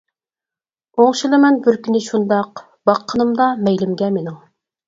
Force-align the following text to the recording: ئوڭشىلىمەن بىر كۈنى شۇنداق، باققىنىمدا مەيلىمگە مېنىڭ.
ئوڭشىلىمەن 1.03 1.59
بىر 1.67 1.77
كۈنى 1.89 2.01
شۇنداق، 2.07 2.65
باققىنىمدا 2.91 3.51
مەيلىمگە 3.69 4.11
مېنىڭ. 4.19 4.43